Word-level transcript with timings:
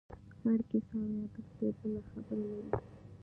هره 0.41 0.61
کیسه 0.69 0.93
او 0.99 1.07
یادښت 1.17 1.55
یې 1.61 1.69
بله 1.79 2.01
خبره 2.09 2.45
لري. 2.53 2.71